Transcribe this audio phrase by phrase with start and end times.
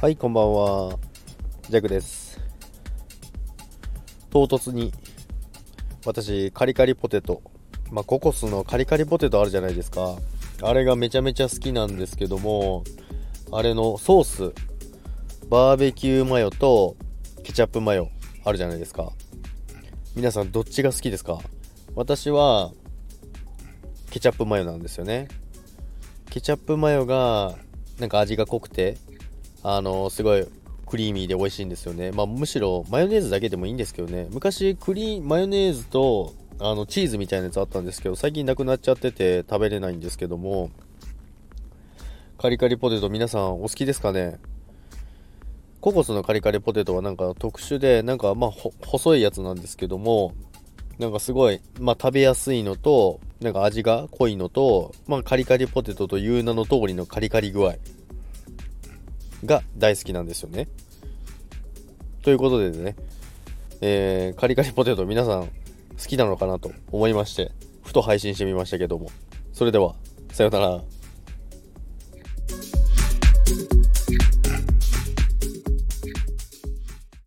[0.00, 0.96] はい、こんばんは。
[1.68, 2.40] ジャックです。
[4.30, 4.92] 唐突に、
[6.06, 7.42] 私、カリカリポテト、
[7.90, 10.14] まあ、ココスのカリカリポテトあるじゃないですか。
[10.62, 12.84] あれがめちゃめちゃ好きなんですけども、
[13.50, 14.54] あれのソース、
[15.50, 16.94] バーベキューマヨと
[17.42, 18.08] ケチャップマヨ
[18.44, 19.10] あるじゃないですか。
[20.14, 21.40] 皆さんどっちが好きですか？
[21.96, 22.70] 私は、
[24.12, 25.26] ケチャップマヨなんですよね。
[26.30, 27.56] ケチャップマヨが、
[27.98, 28.96] なんか味が濃くて、
[29.70, 30.46] あのすごい
[30.86, 32.10] クリーミーで美味しいんですよね。
[32.10, 34.26] まあ、むしろマヨネーズだけでもいいんですけどね。
[34.30, 40.70] 昔クリーマヨネーズとあのチーズみたいなやつあったんですけど、最近なくなっちゃってて食べれないんですけども、
[42.38, 44.38] カリカリポテト皆さんお好きですかね？
[45.82, 48.50] ココスのカリカリポテトはなんか特殊で、なんかまあ
[48.86, 50.32] 細いやつなんですけども、
[50.98, 57.74] なんかすごい、まあ食べやすいのと、なんか味が濃いのと、まあカリカリポテトという名の通りのカリカリ具合。
[59.44, 60.68] が大好きなんですよね。
[62.22, 62.96] ということでね、
[63.80, 65.50] えー、カリカリポテト皆さん好
[66.06, 69.10] きなのかなと思いまして、ふと配信してみましたけども。
[69.52, 69.94] それでは、
[70.32, 70.82] さようなら。